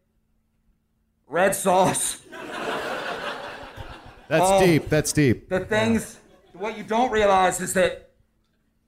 [1.27, 2.17] red sauce.
[4.27, 4.65] That's Oh.
[4.65, 4.89] deep.
[4.89, 5.47] That's deep.
[5.49, 6.17] The things,
[6.53, 8.11] what you don't realize is that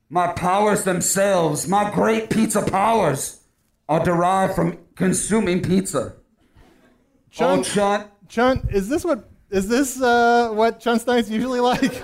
[0.10, 3.40] my powers themselves, my great pizza powers,
[3.88, 6.14] are derived from consuming pizza.
[7.30, 12.04] Chunt, Oh, Chunt, Chunt, is this what is this uh, what Chunt's nights usually like?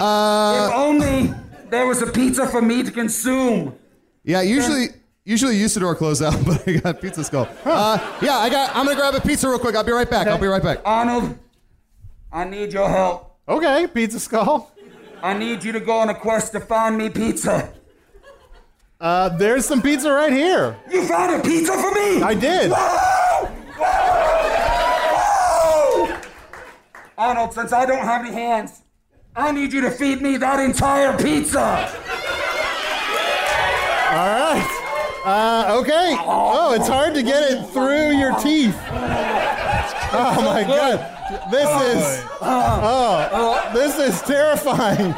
[0.00, 1.34] Uh, if only
[1.70, 3.76] there was a pizza for me to consume.
[4.24, 4.88] Yeah, usually
[5.24, 7.48] usually Usidore closed out, but I got pizza skull.
[7.64, 8.74] Uh, yeah, I got.
[8.76, 9.74] I'm gonna grab a pizza real quick.
[9.76, 10.26] I'll be right back.
[10.26, 10.78] I'll be right back.
[10.84, 11.38] Arnold,
[12.32, 13.36] I need your help.
[13.48, 14.70] Okay, pizza skull.
[15.22, 17.72] I need you to go on a quest to find me pizza.
[19.00, 20.76] Uh, there's some pizza right here.
[20.90, 22.22] You found a pizza for me?
[22.22, 22.70] I did.
[22.70, 23.46] Whoa!
[23.76, 24.04] Whoa!
[27.18, 28.82] Arnold, since I don't have any hands,
[29.36, 31.58] I need you to feed me that entire pizza.
[34.10, 34.80] All right.
[35.24, 36.16] Uh, okay.
[36.20, 38.78] Oh, it's hard to get it through your teeth.
[40.16, 41.00] Oh my god.
[41.50, 45.12] This is oh, this is terrifying.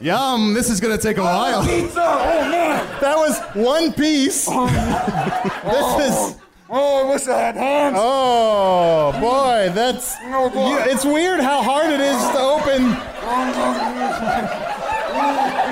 [0.00, 0.54] Yum.
[0.54, 1.64] This is gonna take a while.
[1.66, 2.00] Pizza!
[2.00, 3.00] Oh man!
[3.00, 4.46] That was one piece.
[5.64, 6.36] this is
[6.70, 7.96] Oh, I wish I had hands.
[7.98, 10.68] oh boy, that's Oh, boy.
[10.68, 12.94] you- it's weird how hard it is to open.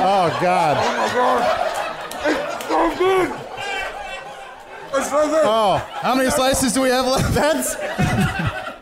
[0.09, 0.77] Oh god.
[0.81, 1.43] Oh my god!
[2.27, 3.29] It's so good!
[4.95, 5.43] It's so good!
[5.45, 7.35] Oh, How many slices do we have left?
[7.35, 7.75] that's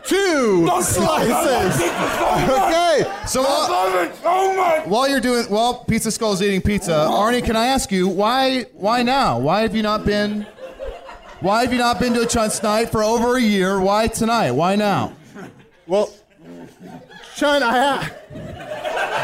[0.07, 1.81] two slices.
[1.81, 3.03] Okay.
[3.27, 4.85] So I while, love it so much!
[4.87, 8.65] while you're doing, while Pizza Skull's eating pizza, Arnie, can I ask you why?
[8.73, 9.39] Why now?
[9.39, 10.45] Why have you not been?
[11.45, 13.79] Why have you not been to a Chunts night for over a year?
[13.79, 14.49] Why tonight?
[14.49, 15.13] Why now?
[15.85, 16.11] Well,
[17.35, 19.15] Chunt, I ha-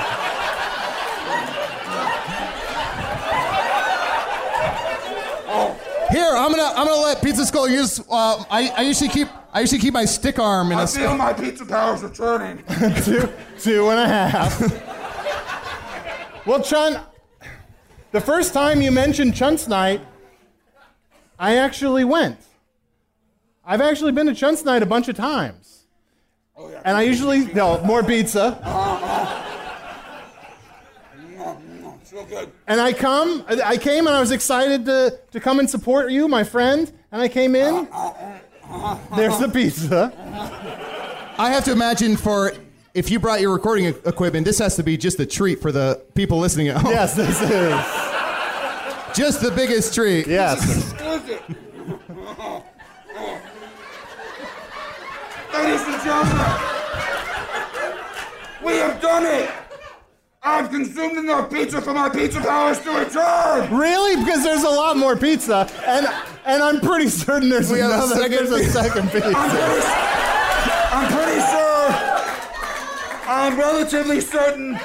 [6.12, 8.00] Here, I'm gonna I'm gonna let Pizza Skull use.
[8.02, 10.88] Uh, I, I usually keep I usually keep my stick arm in I a.
[10.88, 12.64] feel my pizza powers returning.
[13.04, 14.60] two, two and a half.
[16.46, 17.00] well, Chunt,
[18.12, 20.02] the first time you mentioned Chunt's Night,
[21.42, 22.38] I actually went.
[23.66, 25.86] I've actually been to Chunt's Night a bunch of times.
[26.56, 28.60] Oh, and I usually, no, more pizza.
[32.30, 32.52] Good.
[32.68, 36.12] And I come, I I came and I was excited to, to come and support
[36.12, 36.92] you, my friend.
[37.12, 37.88] And I came in.
[39.16, 40.14] There's the pizza.
[41.40, 42.54] I have to imagine for
[42.94, 46.06] if you brought your recording equipment, this has to be just a treat for the
[46.14, 46.92] people listening at home.
[46.92, 48.11] Yes, this is.
[49.14, 50.28] Just the biggest treat.
[50.28, 50.62] Yes.
[50.94, 51.42] Exquisite.
[55.54, 56.46] Ladies and gentlemen,
[58.64, 59.50] we have done it.
[60.44, 63.76] I've consumed enough pizza for my pizza powers to return.
[63.78, 64.16] Really?
[64.24, 66.08] Because there's a lot more pizza, and
[66.46, 68.16] and I'm pretty certain there's We have a another.
[68.16, 68.84] second there's a pizza.
[68.84, 69.34] second pizza.
[69.36, 69.86] I'm pretty,
[70.94, 71.90] I'm pretty sure.
[73.28, 74.80] I'm relatively certain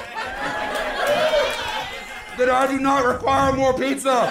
[2.38, 4.30] that I do not require more pizza.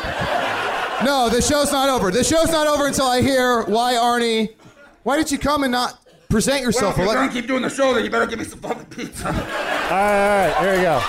[1.03, 2.11] No, the show's not over.
[2.11, 4.53] The show's not over until I hear why Arnie.
[5.03, 5.99] Why did you come and not
[6.29, 6.93] present Well, yourself?
[6.93, 8.85] if you're Let- gonna keep doing the show, then you better give me some fucking
[8.85, 9.27] pizza.
[9.27, 10.99] All right, all right, here we go.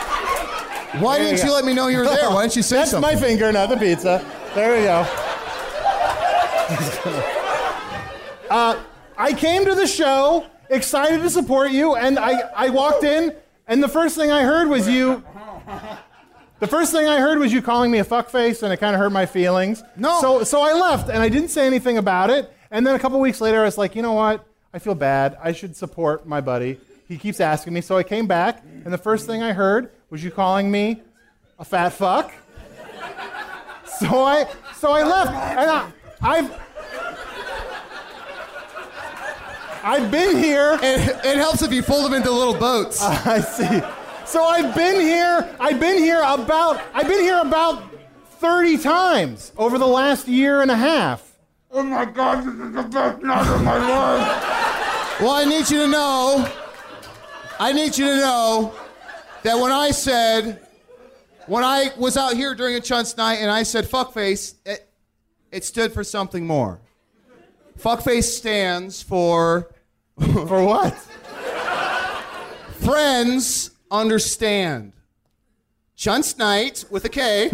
[1.05, 1.55] why Here didn't we you go.
[1.55, 2.31] let me know you were there?
[2.31, 3.15] Why didn't you say That's something?
[3.15, 4.25] my finger, not the pizza.
[4.55, 5.07] There we go.
[8.51, 8.83] uh,
[9.17, 13.35] I came to the show excited to support you, and I, I walked in,
[13.69, 15.23] and the first thing I heard was you.
[16.59, 19.01] The first thing I heard was you calling me a fuckface, and it kind of
[19.01, 19.83] hurt my feelings.
[19.97, 20.21] No.
[20.23, 22.51] So, so I left, and I didn't say anything about it.
[22.71, 24.47] And then a couple weeks later, I was like, you know what?
[24.73, 25.37] I feel bad.
[25.43, 26.81] I should support my buddy.
[27.09, 27.83] He keeps asking me.
[27.83, 31.03] So I came back, and the first thing I heard was you calling me
[31.59, 32.33] a fat fuck.
[34.01, 35.91] So I, so I left, and I,
[36.21, 36.61] I've,
[39.83, 40.79] I've been here.
[40.83, 43.01] It, it helps if you fold them into little boats.
[43.03, 43.81] I see.
[44.27, 45.57] So I've been here.
[45.61, 46.81] I've been here about.
[46.93, 47.85] I've been here about
[48.39, 51.39] thirty times over the last year and a half.
[51.71, 55.21] oh my god, this is the best night of my life.
[55.21, 56.53] Well, I need you to know.
[57.59, 58.75] I need you to know
[59.45, 60.61] that when I said,
[61.47, 64.89] when I was out here during a chunts night and I said fuckface, it,
[65.51, 66.81] it stood for something more.
[67.79, 69.71] Fuckface stands for
[70.19, 70.95] For what?
[72.85, 74.93] friends understand.
[75.97, 77.49] Chunts Knight with a K.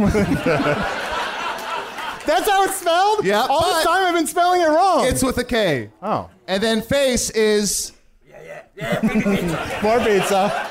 [2.24, 3.24] That's how it's spelled.
[3.24, 5.07] Yeah, All but- this time I've been spelling it wrong.
[5.07, 5.91] It's with a K.
[6.03, 7.93] oh, And then face is
[8.28, 9.80] Yeah, yeah, yeah.
[9.83, 10.68] more pizza.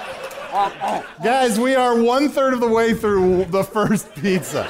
[1.23, 4.63] Guys, we are one third of the way through the first pizza.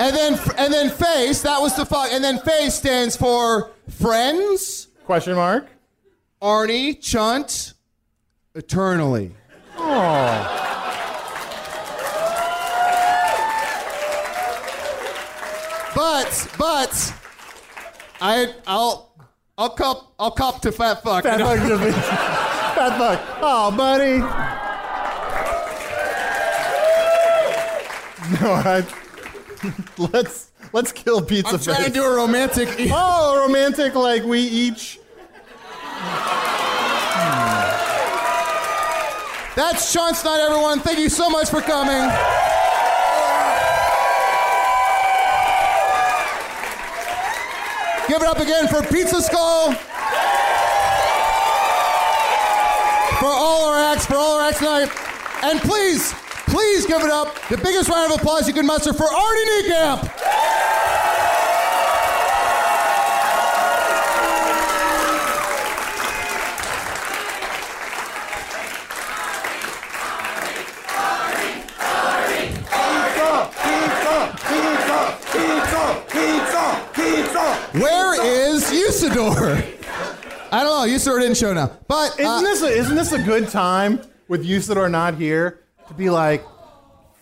[0.00, 4.86] and then and then face, that was the fuck and then face stands for friends,
[5.04, 5.66] Question mark.
[6.42, 7.74] Arnie, Chunt,
[8.58, 9.32] eternally.
[9.76, 10.54] Oh.
[15.94, 17.14] But but
[18.20, 19.12] I I'll
[19.56, 21.24] I'll cop I'll cop to fat fuck.
[21.24, 21.58] Fat fuck.
[21.58, 23.20] Fat fuck.
[23.40, 24.18] Oh, buddy.
[28.42, 28.84] No, I,
[29.96, 31.86] let's let's kill pizza I'm trying face.
[31.86, 32.68] to do a romantic.
[32.92, 35.00] Oh, romantic, like we each.
[39.58, 40.78] That's Chunts night, everyone.
[40.78, 41.98] Thank you so much for coming.
[48.06, 49.72] Give it up again for Pizza Skull.
[53.18, 54.92] For all our acts, for all our acts tonight.
[55.42, 56.12] And please,
[56.46, 60.17] please give it up, the biggest round of applause you can muster for Arnie Niekamp.
[81.34, 81.68] Don't know.
[81.68, 81.78] Usidore didn't show now.
[81.88, 85.94] But uh, Isn't this a, isn't this a good time with Usidore not here to
[85.94, 86.44] be like,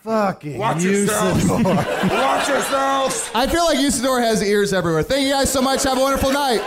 [0.02, 1.44] fucking Watch yourselves.
[1.44, 2.10] Usidore?
[2.10, 3.30] Watch yourselves.
[3.34, 5.02] I feel like Usidore has ears everywhere.
[5.02, 5.82] Thank you guys so much.
[5.84, 6.60] Have a wonderful night.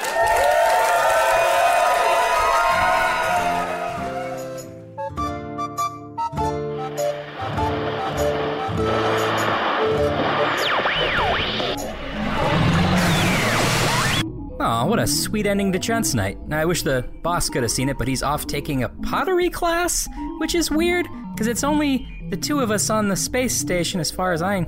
[15.00, 16.38] What a sweet ending to Chunt's Night.
[16.52, 20.10] I wish the boss could have seen it, but he's off taking a pottery class,
[20.40, 24.12] which is weird, because it's only the two of us on the space station as
[24.12, 24.68] far as I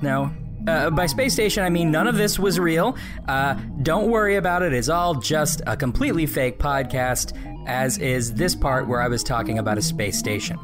[0.00, 0.32] know.
[0.68, 2.96] Uh, by space station, I mean none of this was real.
[3.26, 8.54] Uh, don't worry about it, it's all just a completely fake podcast, as is this
[8.54, 10.56] part where I was talking about a space station.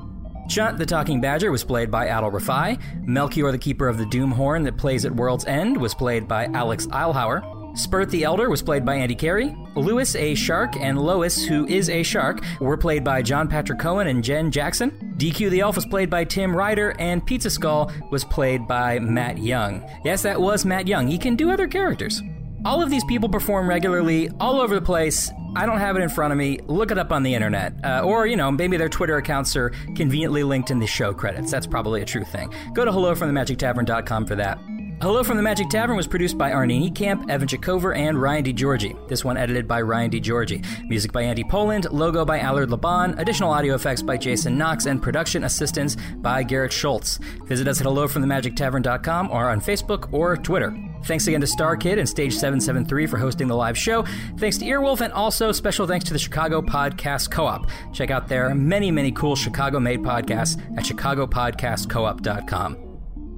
[0.48, 2.80] Chunt the Talking Badger was played by Adal Rifai.
[3.08, 6.44] Melchior the Keeper of the Doom Horn that plays at World's End was played by
[6.44, 7.59] Alex Eilhauer.
[7.74, 9.54] Spurt the Elder was played by Andy Carey.
[9.76, 14.08] Louis, a shark, and Lois, who is a shark, were played by John Patrick Coan
[14.08, 14.90] and Jen Jackson.
[15.16, 19.38] DQ the Elf was played by Tim Ryder, and Pizza Skull was played by Matt
[19.38, 19.88] Young.
[20.04, 21.06] Yes, that was Matt Young.
[21.06, 22.22] He can do other characters.
[22.64, 25.30] All of these people perform regularly all over the place.
[25.56, 26.58] I don't have it in front of me.
[26.66, 27.72] Look it up on the internet.
[27.82, 31.50] Uh, or, you know, maybe their Twitter accounts are conveniently linked in the show credits.
[31.50, 32.52] That's probably a true thing.
[32.74, 34.58] Go to hellofromthemagictavern.com for that.
[35.01, 39.09] Hello from the Magic Tavern was produced by Arnie Niekamp, Evan Jacover, and Ryan DiGiorgi.
[39.09, 40.62] This one edited by Ryan DiGiorgi.
[40.90, 45.01] Music by Andy Poland, logo by Allard Laban, additional audio effects by Jason Knox, and
[45.01, 47.16] production assistance by Garrett Schultz.
[47.46, 50.76] Visit us at hellofromthemagictavern.com or on Facebook or Twitter.
[51.05, 54.05] Thanks again to Star Kid and Stage 773 for hosting the live show.
[54.36, 57.70] Thanks to Earwolf, and also special thanks to the Chicago Podcast Co op.
[57.94, 62.89] Check out their many, many cool Chicago made podcasts at chicagopodcastcoop.com.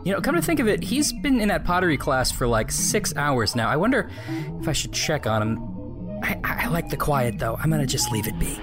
[0.04, 2.72] You know, come to think of it, he's been in that pottery class for like
[2.72, 3.68] six hours now.
[3.68, 4.10] I wonder
[4.60, 6.20] if I should check on him.
[6.24, 7.56] I, I like the quiet, though.
[7.56, 8.58] I'm gonna just leave it be.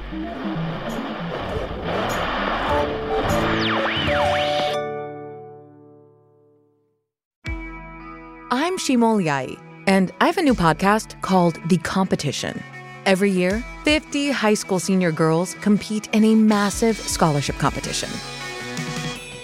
[8.51, 12.61] I'm Shima Oliaee, and I have a new podcast called The Competition.
[13.05, 18.09] Every year, 50 high school senior girls compete in a massive scholarship competition.